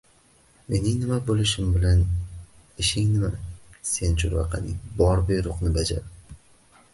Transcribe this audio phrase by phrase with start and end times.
[0.73, 2.01] —Mening nima bo‘lishim bilan
[2.85, 3.29] ishing nima
[3.91, 4.81] sen churvaqaning?
[5.03, 6.11] Bor, buyruqni bajar!